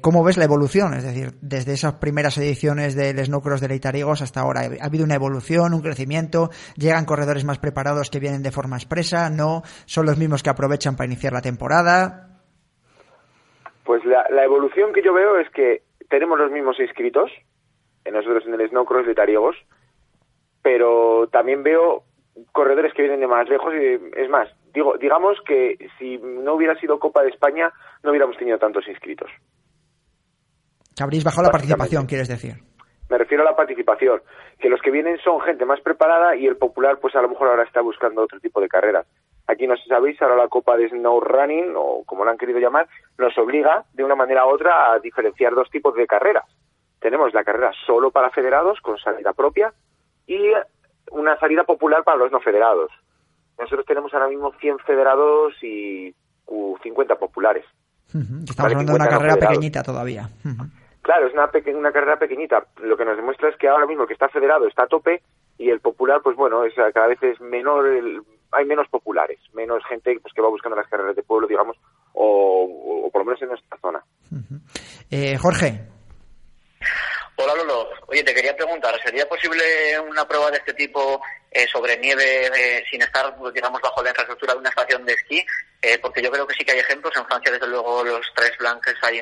[0.02, 0.94] cómo ves la evolución?
[0.96, 5.16] Es decir, desde esas primeras ediciones del snowcross de Leitariegos hasta ahora, ¿ha habido una
[5.16, 6.50] evolución, un crecimiento?
[6.76, 9.30] ¿Llegan corredores más preparados que vienen de forma expresa?
[9.30, 9.62] ¿No?
[9.86, 12.30] ¿Son los mismos que aprovechan para iniciar la temporada?
[13.84, 17.32] Pues la, la evolución que yo veo es que tenemos los mismos inscritos,
[18.06, 19.56] en nosotros en el Snowcross de Tariegos,
[20.62, 22.04] pero también veo
[22.52, 26.80] corredores que vienen de más lejos y es más, digo, digamos que si no hubiera
[26.80, 27.72] sido Copa de España
[28.04, 29.30] no hubiéramos tenido tantos inscritos.
[30.96, 32.56] Que habréis bajado la participación, quieres decir.
[33.10, 34.22] Me refiero a la participación,
[34.60, 37.50] que los que vienen son gente más preparada y el popular pues a lo mejor
[37.50, 39.06] ahora está buscando otro tipo de carreras.
[39.46, 42.38] Aquí no sé si sabéis, ahora la Copa de Snow Running, o como lo han
[42.38, 42.88] querido llamar,
[43.18, 46.46] nos obliga de una manera u otra a diferenciar dos tipos de carreras.
[47.00, 49.74] Tenemos la carrera solo para federados, con salida propia,
[50.26, 50.40] y
[51.12, 52.90] una salida popular para los no federados.
[53.60, 56.16] Nosotros tenemos ahora mismo 100 federados y
[56.48, 57.66] uh, 50 populares.
[58.08, 59.58] Estamos Vale, hablando de una 50 no carrera federados.
[59.58, 60.30] pequeñita todavía.
[61.04, 62.66] Claro, es una, una carrera pequeñita.
[62.82, 65.22] Lo que nos demuestra es que ahora mismo que está federado está a tope
[65.60, 69.84] y el popular, pues bueno, es, cada vez es menor, el- hay menos populares, menos
[69.86, 71.78] gente pues, que va buscando las carreras de pueblo, digamos,
[72.14, 74.04] o, o por lo menos en nuestra zona.
[75.12, 75.82] Eh, Jorge,
[77.36, 81.20] Hola Lolo, oye, te quería preguntar, ¿sería posible una prueba de este tipo
[81.50, 85.44] eh, sobre nieve eh, sin estar, digamos, bajo la infraestructura de una estación de esquí?
[85.82, 88.56] Eh, porque yo creo que sí que hay ejemplos, en Francia desde luego los tres
[88.60, 89.20] blancos hay,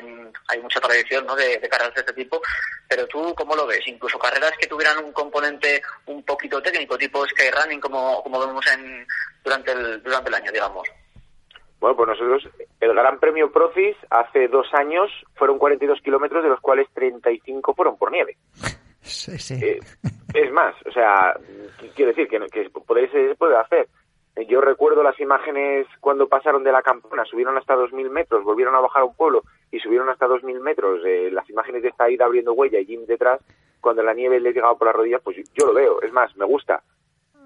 [0.48, 1.34] hay mucha tradición ¿no?
[1.34, 2.40] de, de carreras de este tipo,
[2.86, 3.80] pero tú cómo lo ves?
[3.86, 9.06] Incluso carreras que tuvieran un componente un poquito técnico, tipo skyrunning, como, como vemos en,
[9.42, 10.86] durante, el, durante el año, digamos.
[11.82, 12.48] Bueno, pues nosotros,
[12.80, 17.98] el Gran Premio Profis hace dos años fueron 42 kilómetros, de los cuales 35 fueron
[17.98, 18.36] por nieve.
[19.00, 19.54] Sí, sí.
[19.62, 19.80] Eh,
[20.32, 21.34] es más, o sea,
[21.80, 23.88] qu- quiero decir que, que podéis- se puede hacer.
[24.48, 28.80] Yo recuerdo las imágenes cuando pasaron de la campana, subieron hasta 2.000 metros, volvieron a
[28.80, 29.42] bajar a un pueblo
[29.72, 31.00] y subieron hasta 2.000 metros.
[31.04, 33.40] eh, las imágenes de esta ida abriendo huella y Jim detrás,
[33.80, 36.00] cuando la nieve le llegaba por las rodillas, pues yo lo veo.
[36.00, 36.80] Es más, me gusta.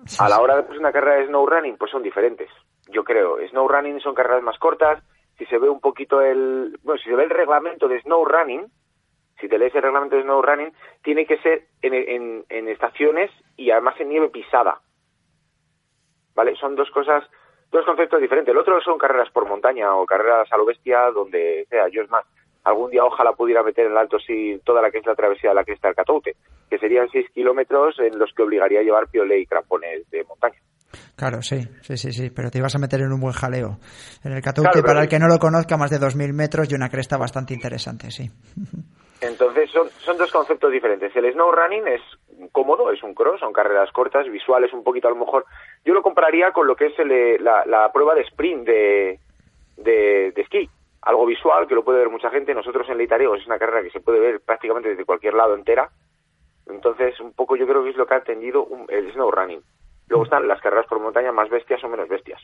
[0.04, 2.50] Sí, A la hora de pues, una carrera de snow running, pues son diferentes.
[2.88, 3.38] Yo creo.
[3.48, 5.02] Snow running son carreras más cortas.
[5.38, 8.66] Si se ve un poquito el, bueno, si se ve el reglamento de snow running,
[9.40, 10.72] si te lees el reglamento de snow running,
[11.02, 14.80] tiene que ser en, en- en estaciones y además en nieve pisada.
[16.34, 16.54] ¿Vale?
[16.56, 17.24] Son dos cosas,
[17.70, 18.52] dos conceptos diferentes.
[18.52, 21.88] El otro son carreras por montaña o carreras a lo bestia donde sea.
[21.88, 22.24] Yo es más,
[22.64, 25.50] algún día ojalá pudiera meter en el alto sí toda la que es la travesía
[25.50, 26.36] de la cresta del Catoute,
[26.70, 30.58] que serían seis kilómetros en los que obligaría a llevar piolé y crampones de montaña.
[31.16, 33.78] Claro, sí, sí, sí, sí, pero te ibas a meter en un buen jaleo.
[34.24, 36.74] En el Claro, pero- para el que no lo conozca, más de 2.000 metros y
[36.74, 38.30] una cresta bastante interesante, sí.
[39.20, 41.14] Entonces son, son dos conceptos diferentes.
[41.16, 42.02] El snow running es
[42.52, 45.46] cómodo, es un cross, son carreras cortas, visuales un poquito a lo mejor.
[45.84, 49.20] Yo lo compararía con lo que es el, la, la prueba de sprint de,
[49.78, 50.68] de, de esquí.
[51.02, 52.52] Algo visual que lo puede ver mucha gente.
[52.52, 55.88] Nosotros en Leitariego es una carrera que se puede ver prácticamente desde cualquier lado entera.
[56.66, 59.62] Entonces, un poco yo creo que es lo que ha atendido el snow running.
[60.08, 62.40] Luego están las carreras por montaña más bestias o menos bestias.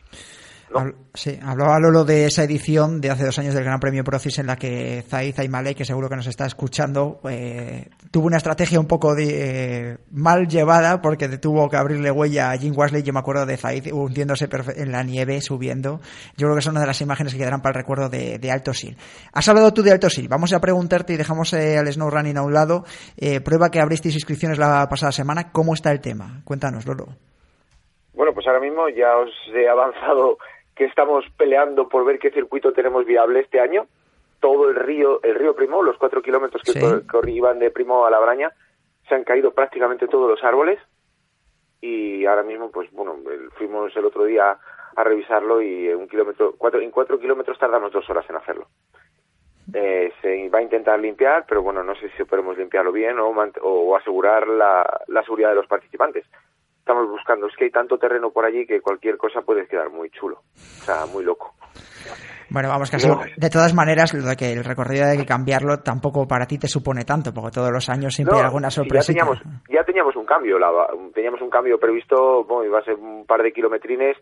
[1.15, 4.47] Sí, hablaba Lolo de esa edición de hace dos años del Gran Premio Profis en
[4.47, 8.87] la que Zaid Aymalek, que seguro que nos está escuchando, eh, tuvo una estrategia un
[8.87, 13.03] poco de, eh, mal llevada porque tuvo que abrirle huella a Jim Wasley.
[13.03, 16.01] Yo me acuerdo de Zaid hundiéndose en la nieve, subiendo.
[16.37, 18.51] Yo creo que es una de las imágenes que quedarán para el recuerdo de, de
[18.51, 18.97] Alto Sil.
[19.33, 20.29] Has hablado tú de Alto Sil.
[20.29, 22.85] Vamos a preguntarte y dejamos eh, al Snow Running a un lado.
[23.19, 25.53] Eh, prueba que abristeis inscripciones la pasada semana.
[25.53, 26.41] ¿Cómo está el tema?
[26.45, 27.32] Cuéntanos, Lolo.
[28.15, 30.39] Bueno, pues ahora mismo ya os he avanzado
[30.77, 33.87] que estamos peleando por ver qué circuito tenemos viable este año.
[34.41, 36.81] Todo el río, el río Primo, los cuatro kilómetros que Sí.
[36.81, 38.51] cor- cor- iban de Primo a la Braña,
[39.09, 40.79] se han caído prácticamente todos los árboles
[41.81, 43.17] y ahora mismo, pues bueno,
[43.57, 44.57] fuimos el otro día
[44.97, 48.67] a revisarlo y en un kilómetro, cuatro, en cuatro kilómetros tardamos dos horas en hacerlo.
[49.75, 53.29] Eh, se va a intentar limpiar, pero bueno, no sé si podemos limpiarlo bien o,
[53.31, 56.27] o asegurar la, la seguridad de los participantes
[56.83, 57.47] estamos buscando.
[57.47, 60.43] Es que hay tanto terreno por allí que cualquier cosa puede quedar muy chulo.
[60.57, 61.55] O sea, muy loco.
[62.51, 63.09] Bueno, vamos, casi.
[63.09, 63.21] No.
[63.37, 66.69] De todas maneras, lo de que el recorrido hay que cambiarlo tampoco para ti te
[66.69, 69.07] supone tanto, porque todos los años siempre hay alguna si ya sorpresa.
[69.07, 69.39] teníamos,
[69.71, 70.59] ya teníamos un cambio.
[70.59, 74.17] la- teníamos un cambio previsto, bueno, iba a ser un par de kilometrines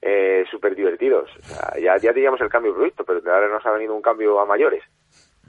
[0.00, 1.28] eh, súper divertidos.
[1.38, 4.40] O sea, ya, ya teníamos el cambio previsto, pero ahora nos ha venido un cambio
[4.40, 4.82] a mayores.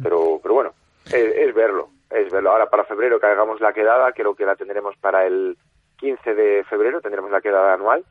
[0.04, 0.72] Pero, pero bueno,
[1.06, 1.90] es, es verlo.
[2.10, 2.52] Es verlo.
[2.52, 5.58] Ahora para febrero que hagamos la quedada, creo que la tendremos para el
[5.98, 8.04] 15 de febrero, tendremos la quedada anual.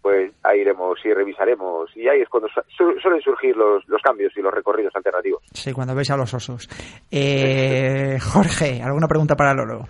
[0.00, 1.90] Pues ahí iremos y revisaremos.
[1.96, 5.42] Y ahí es cuando su- su- suelen surgir los, los cambios y los recorridos alternativos.
[5.52, 6.68] Sí, cuando veis a los osos.
[7.10, 9.88] Eh, Jorge, ¿alguna pregunta para Lolo?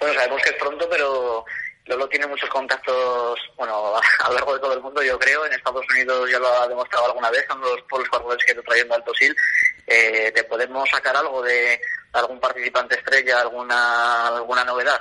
[0.00, 1.44] Bueno, sabemos que es pronto, pero
[1.86, 5.46] Lolo tiene muchos contactos, bueno, a lo largo de todo el mundo, yo creo.
[5.46, 8.62] En Estados Unidos ya lo ha demostrado alguna vez con los pueblos corredores que ido
[8.64, 9.32] trayendo Alto Sil.
[9.86, 11.80] Eh, ¿Te podemos sacar algo de
[12.12, 15.00] algún participante estrella, alguna alguna novedad?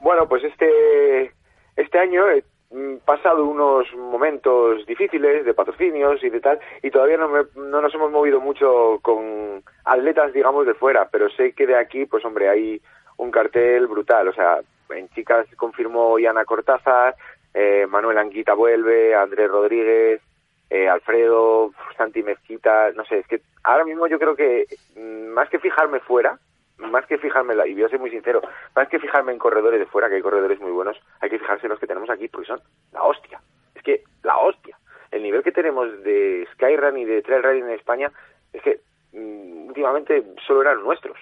[0.00, 1.32] Bueno, pues este,
[1.76, 7.16] este año he mm, pasado unos momentos difíciles de patrocinios y de tal, y todavía
[7.16, 11.66] no, me- no nos hemos movido mucho con atletas, digamos, de fuera, pero sé que
[11.66, 12.80] de aquí, pues hombre, hay
[13.16, 14.28] un cartel brutal.
[14.28, 17.14] O sea, en chicas confirmó Iana Cortázar,
[17.54, 20.20] eh, Manuel Anguita vuelve, Andrés Rodríguez,
[20.68, 25.48] eh, Alfredo, Santi Mezquita, no sé, es que ahora mismo yo creo que mm, más
[25.48, 26.38] que fijarme fuera,
[26.78, 28.42] más que fijarme, y voy a ser muy sincero,
[28.74, 31.66] más que fijarme en corredores de fuera, que hay corredores muy buenos, hay que fijarse
[31.66, 32.60] en los que tenemos aquí, porque son
[32.92, 33.40] la hostia.
[33.74, 34.76] Es que la hostia.
[35.10, 38.12] El nivel que tenemos de Skyrun y de Trail Running en España
[38.52, 38.80] es que
[39.12, 41.16] mm, últimamente solo eran nuestros.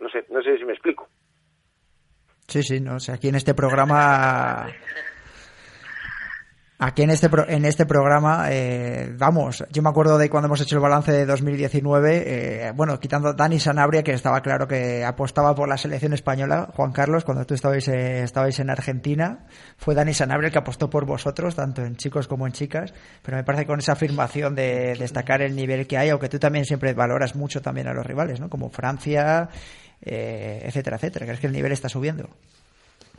[0.00, 1.08] No sé, no sé si me explico.
[2.46, 4.66] Sí, sí, no, o sea, aquí en este programa.
[6.80, 10.60] Aquí en este, pro- en este programa, eh, vamos, yo me acuerdo de cuando hemos
[10.60, 12.22] hecho el balance de 2019,
[12.68, 16.92] eh, bueno, quitando Dani Sanabria, que estaba claro que apostaba por la selección española, Juan
[16.92, 19.44] Carlos, cuando tú estabais, eh, estabais en Argentina,
[19.76, 23.36] fue Dani Sanabria el que apostó por vosotros, tanto en chicos como en chicas, pero
[23.38, 26.92] me parece con esa afirmación de destacar el nivel que hay, aunque tú también siempre
[26.94, 28.48] valoras mucho también a los rivales, ¿no?
[28.48, 29.48] Como Francia,
[30.00, 31.26] eh, etcétera, etcétera.
[31.26, 32.28] ¿Crees que el nivel está subiendo?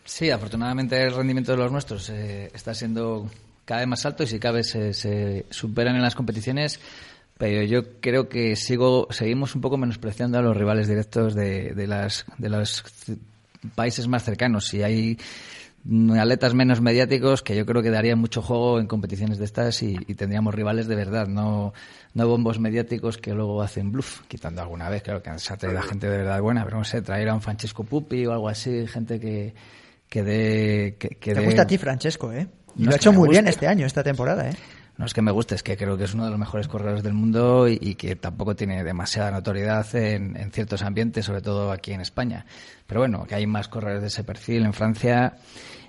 [0.06, 3.30] Sí, afortunadamente el rendimiento de los nuestros eh, está siendo
[3.70, 6.80] cada vez más alto y si cabe se, se superan en las competiciones.
[7.38, 11.86] Pero yo creo que sigo, seguimos un poco menospreciando a los rivales directos de, de,
[11.86, 12.84] las, de los
[13.76, 14.74] países más cercanos.
[14.74, 15.20] Y hay
[16.20, 19.96] atletas menos mediáticos que yo creo que darían mucho juego en competiciones de estas y,
[20.08, 21.72] y tendríamos rivales de verdad, no,
[22.16, 25.80] no bombos mediáticos que luego hacen bluff, quitando alguna vez, claro que se ha traído
[25.80, 28.50] a gente de verdad buena, pero no sé, traer a un Francesco Pupi o algo
[28.50, 29.54] así, gente que,
[30.10, 30.96] que dé...
[31.00, 32.48] Que, que Te gusta a ti, Francesco, ¿eh?
[32.76, 34.56] Y No lo ha hecho muy bien este año, esta temporada, ¿eh?
[34.98, 37.04] No es que me guste, es que creo que es uno de los mejores corredores
[37.04, 41.72] del mundo y, y que tampoco tiene demasiada notoriedad en, en ciertos ambientes, sobre todo
[41.72, 42.46] aquí en España.
[42.86, 45.38] Pero bueno, que hay más corredores de ese perfil en Francia,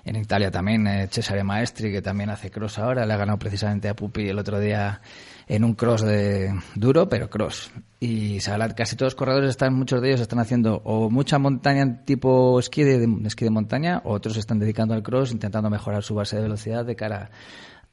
[0.05, 3.89] en Italia también, eh, Cesare Maestri, que también hace cross ahora, le ha ganado precisamente
[3.89, 5.01] a Pupi el otro día
[5.51, 7.71] en un cross de duro, pero cross.
[7.99, 12.05] Y Salat, casi todos los corredores están, muchos de ellos están haciendo o mucha montaña
[12.05, 16.03] tipo esquí de, de esquí de montaña, o otros están dedicando al cross, intentando mejorar
[16.03, 17.31] su base de velocidad de cara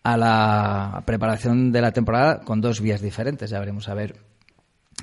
[0.05, 3.51] a la preparación de la temporada con dos vías diferentes.
[3.51, 4.15] Ya veremos a ver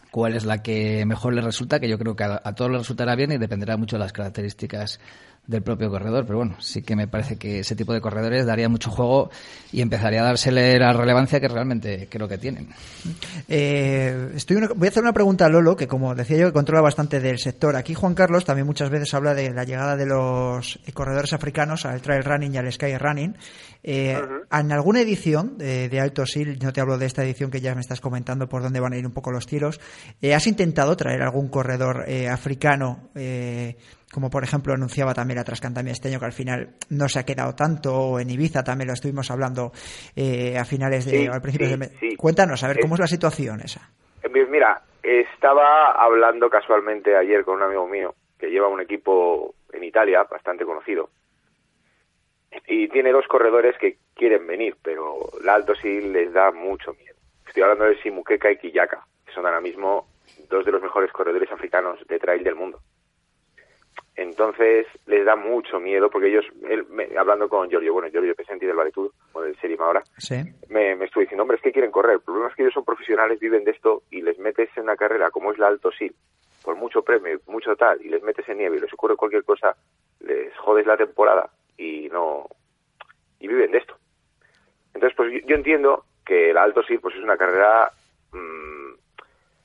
[0.10, 2.80] cuál es la que mejor le resulta, que yo creo que a, a todos les
[2.80, 5.02] resultará bien y dependerá mucho de las características
[5.48, 6.26] del propio corredor.
[6.26, 9.30] Pero bueno, sí que me parece que ese tipo de corredores daría mucho juego
[9.72, 12.70] y empezaría a dársele la relevancia que realmente creo que tienen.
[13.48, 16.82] Eh, estoy una- voy a hacer una pregunta a Lolo, que como decía yo, controla
[16.82, 17.76] bastante del sector.
[17.76, 22.02] Aquí Juan Carlos también muchas veces habla de la llegada de los corredores africanos al
[22.02, 23.36] trail running y al sky running.
[23.88, 24.20] Eh,
[24.52, 27.76] En alguna edición de, de Alto Sil, no te hablo de esta edición que ya
[27.76, 29.80] me estás comentando por dónde van a ir un poco los tiros,
[30.22, 33.10] eh, ¿has intentado traer algún corredor eh, africano?
[33.16, 33.76] eh,
[34.12, 37.24] como por ejemplo anunciaba también la Trascantamia este año, que al final no se ha
[37.26, 39.72] quedado tanto, o en Ibiza también lo estuvimos hablando
[40.16, 41.92] eh, a finales de, Sí, al principio sí, de mes.
[42.00, 42.16] sí.
[42.16, 43.92] Cuéntanos, a ver, ¿cómo es la situación esa?
[44.34, 49.84] Mi- Mira, estaba hablando casualmente ayer con un amigo mío que lleva un equipo en
[49.84, 51.10] Italia bastante conocido
[52.68, 57.16] y tiene dos corredores que quieren venir, pero la Alto sí les da mucho miedo.
[57.48, 60.08] Estoy hablando de Simukeka y Kiyaka, que son ahora mismo
[60.50, 62.80] dos de los mejores corredores africanos de trail del mundo.
[64.16, 68.66] Entonces les da mucho miedo porque ellos, él, me- hablando con Giorgio, bueno, Giorgio Pesenti
[68.66, 70.36] del Valetur, o del Serim ahora, Sí.
[70.70, 72.14] me, me estuvo diciendo, hombre, es que quieren correr.
[72.16, 74.96] El problema es que ellos son profesionales, viven de esto y les metes en una
[74.96, 76.16] carrera como es la Alto Sil,
[76.64, 79.76] por mucho premio, mucho tal, y les metes en nieve y les ocurre cualquier cosa,
[80.22, 82.48] les jodes la temporada y no
[83.40, 83.96] y viven de esto.
[84.94, 87.92] Entonces, pues yo, yo entiendo que la Alto Sil pues es una carrera
[88.32, 88.94] mm,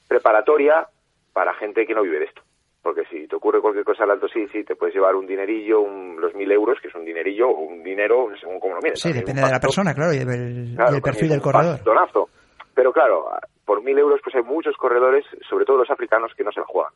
[0.08, 0.86] preparatoria
[1.32, 2.42] para gente que no vive de esto.
[2.82, 5.80] Porque si te ocurre cualquier cosa al Alto Sil, sí, te puedes llevar un dinerillo,
[5.82, 8.98] un- los mil euros, que es un dinerillo, o un dinero, según como lo mires.
[9.00, 11.74] Sí, depende de la persona, claro, y del, Claro, y del perfil del corredor.
[11.76, 12.30] bastonazo.
[12.74, 13.26] Pero claro,
[13.66, 16.66] por mil euros pues hay muchos corredores, sobre todo los africanos, que no se la
[16.66, 16.92] juegan.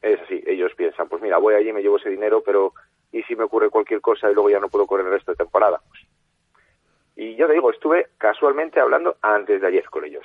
[0.00, 2.72] Es así, ellos piensan, pues mira, voy allí me llevo ese dinero, pero
[3.12, 5.36] ¿y si me ocurre cualquier cosa y luego ya no puedo correr el resto de
[5.36, 5.80] temporada?
[5.88, 6.00] Pues,
[7.16, 10.24] y yo te digo, estuve casualmente hablando antes de ayer con ellos.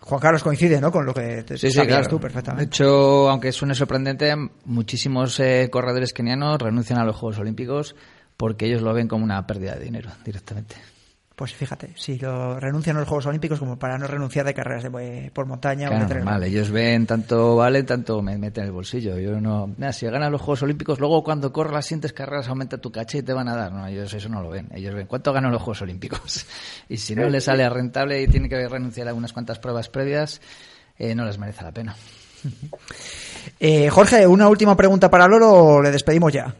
[0.00, 0.90] Juan Carlos coincide, ¿no?
[0.90, 2.08] Con lo que te Sí, sí, claro.
[2.08, 2.64] tú De perfectamente.
[2.64, 7.94] hecho, aunque suene sorprendente, muchísimos eh, corredores kenianos renuncian a los Juegos Olímpicos
[8.36, 10.76] porque ellos lo ven como una pérdida de dinero directamente.
[11.38, 14.82] Pues fíjate, si lo renuncian a los Juegos Olímpicos como para no renunciar de carreras
[14.82, 16.24] de, por montaña o Claro, de tren.
[16.24, 19.16] normal, ellos ven tanto vale, tanto me meten en el bolsillo.
[19.20, 22.78] Yo no, nada, si ganan los Juegos Olímpicos, luego cuando corras las siguientes carreras aumenta
[22.78, 23.70] tu caché y te van a dar.
[23.70, 24.68] No, ellos eso no lo ven.
[24.74, 26.44] Ellos ven cuánto ganan los Juegos Olímpicos.
[26.88, 30.40] Y si no les sale rentable y tiene que renunciar a unas cuantas pruebas previas,
[30.98, 31.94] eh, no les merece la pena.
[33.60, 36.54] Eh, Jorge, una última pregunta para Lolo o le despedimos ya.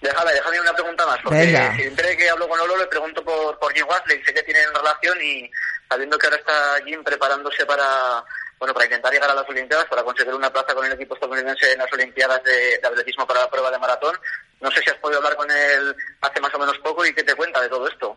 [0.00, 0.77] Déjame, déjame una pregunta
[1.18, 1.74] más, porque Venga.
[1.76, 5.18] siempre que hablo con Lolo le pregunto por, por Jim Wasley, sé que tienen relación
[5.22, 5.50] y
[5.88, 8.24] sabiendo que ahora está Jim preparándose para
[8.58, 11.72] bueno para intentar llegar a las Olimpiadas, para conseguir una plaza con el equipo estadounidense
[11.72, 14.14] en las Olimpiadas de, de atletismo para la prueba de maratón,
[14.60, 17.22] no sé si has podido hablar con él hace más o menos poco y qué
[17.22, 18.16] te cuenta de todo esto.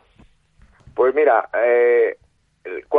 [0.95, 2.17] Pues mira, eh,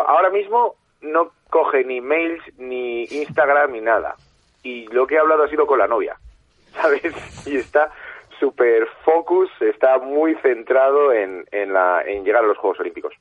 [0.06, 4.14] ahora mismo no coge ni mails, ni Instagram, ni nada.
[4.62, 6.16] Y lo que he hablado ha sido con la novia,
[6.80, 7.02] ¿sabes?
[7.46, 7.90] Y está
[8.42, 13.14] súper focus, está muy centrado en, en, la, en llegar a los Juegos Olímpicos.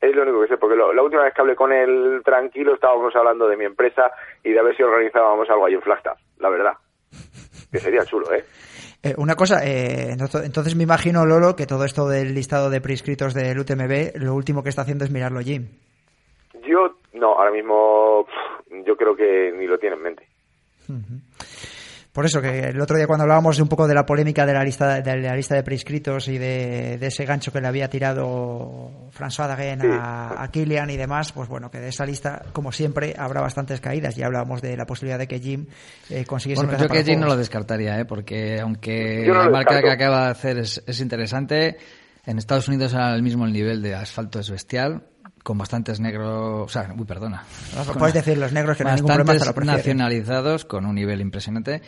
[0.00, 2.74] Es lo único que sé, porque lo- la última vez que hablé con él tranquilo
[2.74, 4.10] estábamos hablando de mi empresa
[4.42, 6.72] y de a ver si organizábamos algo ahí en Flagstaff, la verdad.
[7.70, 8.44] Que sería chulo, ¿eh?
[9.04, 10.10] Eh, una cosa, eh,
[10.42, 14.64] entonces, me imagino, Lolo, que todo esto del listado de prescritos del UTMB, lo último
[14.64, 15.68] que está haciendo es mirarlo Jim.
[16.66, 18.26] Yo, no, ahora mismo
[18.84, 20.26] yo creo que ni lo tiene en mente.
[22.12, 24.52] Por eso que el otro día cuando hablábamos de un poco de la polémica de
[24.52, 27.88] la lista de la lista de prescritos y de, de ese gancho que le había
[27.88, 32.72] tirado François Dagen a, a Kilian y demás, pues bueno, que de esa lista, como
[32.72, 34.16] siempre, habrá bastantes caídas.
[34.16, 35.66] Ya hablábamos de la posibilidad de que Jim
[36.08, 38.04] eh, consiguiese Bueno, yo que Jim no lo descartaría, ¿eh?
[38.04, 41.78] porque aunque no la marca que acaba de hacer es, es interesante,
[42.26, 45.04] en Estados Unidos al mismo el nivel de asfalto es bestial,
[45.42, 47.44] con bastantes negros, o sea, uy, perdona.
[47.98, 51.20] Puedes decir los negros que no hay ningún problema, hasta lo nacionalizados con un nivel
[51.20, 51.82] impresionante.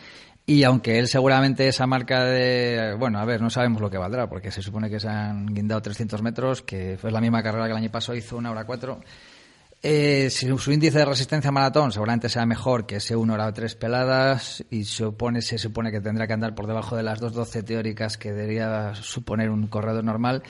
[0.45, 2.95] Y aunque él seguramente esa marca de...
[2.99, 5.81] Bueno, a ver, no sabemos lo que valdrá, porque se supone que se han guindado
[5.81, 8.99] 300 metros, que fue la misma carrera que el año pasado, hizo una hora cuatro.
[9.85, 13.51] Eh, si su índice de resistencia a maratón seguramente sea mejor que ese 1 hora
[13.51, 17.65] 3 peladas y supone, se supone que tendrá que andar por debajo de las 2.12
[17.65, 20.41] teóricas que debería suponer un corredor normal,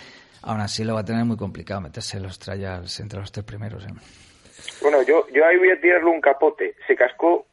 [0.44, 3.46] aún así lo va a tener muy complicado meterse en los trials entre los tres
[3.46, 3.84] primeros.
[3.86, 3.90] ¿eh?
[4.82, 6.76] Bueno, yo, yo ahí voy a tirarle un capote.
[6.88, 7.46] Se cascó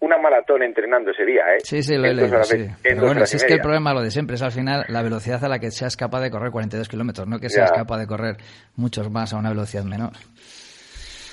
[0.00, 1.58] una maratón entrenando ese día, ¿eh?
[1.62, 2.66] Sí, sí, lo he leído, sí.
[2.82, 5.44] Pero bueno, si es que el problema lo de siempre es al final la velocidad
[5.44, 7.76] a la que seas capaz de correr 42 kilómetros, no que seas Ya.
[7.76, 8.36] capaz de correr
[8.76, 10.12] muchos más a una velocidad menor.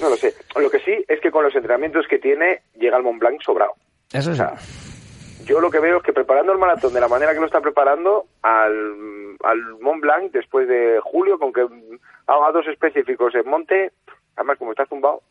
[0.01, 0.33] No lo sé.
[0.55, 3.71] Lo que sí es que con los entrenamientos que tiene, llega al Mont Blanc sobrado.
[4.11, 4.41] Eso sí.
[4.41, 4.53] O sea,
[5.47, 7.61] yo lo que veo es que preparando el maratón de la manera que lo está
[7.61, 11.65] preparando, al, al Mont Blanc, después de julio, con que
[12.27, 13.91] haga dos específicos en monte,
[14.35, 15.21] además como está zumbado,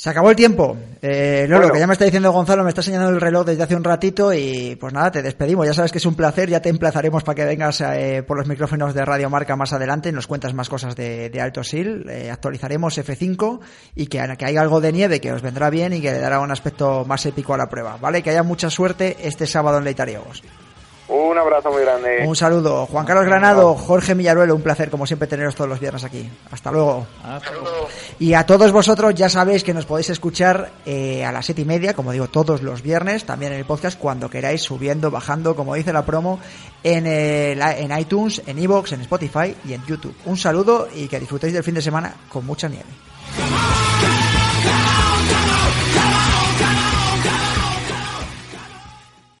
[0.00, 0.78] Se acabó el tiempo.
[1.02, 1.74] Eh, Lolo, Bueno.
[1.74, 4.32] que ya me está diciendo Gonzalo, me está señalando el reloj desde hace un ratito
[4.32, 5.66] y pues nada, te despedimos.
[5.66, 8.46] Ya sabes que es un placer, ya te emplazaremos para que vengas eh, por los
[8.46, 12.08] micrófonos de Radio Marca más adelante y nos cuentas más cosas de, de Alto Sil.
[12.08, 13.60] Eh, actualizaremos F5
[13.94, 16.40] y que, que haya algo de nieve que os vendrá bien y que le dará
[16.40, 17.98] un aspecto más épico a la prueba.
[17.98, 18.22] ¿Vale?
[18.22, 20.42] Que haya mucha suerte este sábado en Leitariegos.
[21.10, 22.24] Un abrazo muy grande.
[22.26, 22.86] Un saludo.
[22.86, 26.28] Juan Carlos Granado, Jorge Millaruelo, un placer como siempre teneros todos los viernes aquí.
[26.50, 27.06] Hasta luego.
[28.18, 31.64] Y a todos vosotros ya sabéis que nos podéis escuchar eh, a las siete y
[31.64, 35.74] media, como digo, todos los viernes, también en el podcast, cuando queráis, subiendo, bajando, como
[35.74, 36.38] dice la promo,
[36.82, 40.14] en, eh, en iTunes, en Evox, en Spotify y en YouTube.
[40.26, 42.86] Un saludo y que disfrutéis del fin de semana con mucha nieve.
[43.36, 44.29] Come on!